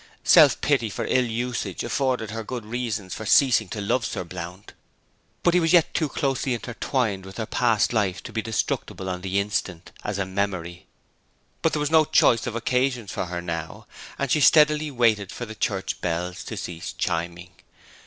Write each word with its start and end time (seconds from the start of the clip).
Self 0.23 0.61
pity 0.61 0.89
for 0.89 1.05
ill 1.05 1.27
usage 1.27 1.83
afforded 1.83 2.31
her 2.31 2.43
good 2.43 2.65
reasons 2.65 3.13
for 3.13 3.23
ceasing 3.23 3.69
to 3.69 3.79
love 3.79 4.03
Sir 4.03 4.23
Blount; 4.23 4.73
but 5.43 5.53
he 5.53 5.59
was 5.59 5.73
yet 5.73 5.93
too 5.93 6.09
closely 6.09 6.55
intertwined 6.55 7.23
with 7.23 7.37
her 7.37 7.45
past 7.45 7.93
life 7.93 8.23
to 8.23 8.33
be 8.33 8.41
destructible 8.41 9.07
on 9.07 9.21
the 9.21 9.39
instant 9.39 9.91
as 10.03 10.17
a 10.17 10.25
memory. 10.25 10.87
But 11.61 11.73
there 11.73 11.79
was 11.79 11.91
no 11.91 12.03
choice 12.05 12.47
of 12.47 12.55
occasions 12.55 13.11
for 13.11 13.25
her 13.27 13.43
now, 13.43 13.85
and 14.17 14.31
she 14.31 14.41
steadily 14.41 14.89
waited 14.89 15.31
for 15.31 15.45
the 15.45 15.53
church 15.53 16.01
bells 16.01 16.43
to 16.45 16.57
cease 16.57 16.93
chiming. 16.93 17.51